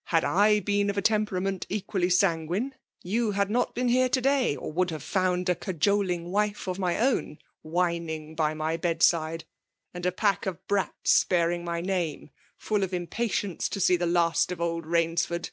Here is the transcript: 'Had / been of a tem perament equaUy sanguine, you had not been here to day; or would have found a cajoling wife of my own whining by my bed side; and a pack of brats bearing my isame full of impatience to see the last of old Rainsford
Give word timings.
'Had 0.12 0.22
/ 0.64 0.64
been 0.66 0.90
of 0.90 0.98
a 0.98 1.00
tem 1.00 1.24
perament 1.24 1.60
equaUy 1.68 2.12
sanguine, 2.12 2.74
you 3.02 3.30
had 3.30 3.48
not 3.48 3.74
been 3.74 3.88
here 3.88 4.10
to 4.10 4.20
day; 4.20 4.54
or 4.54 4.70
would 4.70 4.90
have 4.90 5.02
found 5.02 5.48
a 5.48 5.54
cajoling 5.54 6.30
wife 6.30 6.66
of 6.68 6.78
my 6.78 6.98
own 6.98 7.38
whining 7.62 8.34
by 8.34 8.52
my 8.52 8.76
bed 8.76 9.02
side; 9.02 9.44
and 9.94 10.04
a 10.04 10.12
pack 10.12 10.44
of 10.44 10.58
brats 10.66 11.24
bearing 11.24 11.64
my 11.64 11.80
isame 11.80 12.28
full 12.58 12.82
of 12.84 12.92
impatience 12.92 13.66
to 13.70 13.80
see 13.80 13.96
the 13.96 14.04
last 14.04 14.52
of 14.52 14.60
old 14.60 14.84
Rainsford 14.84 15.48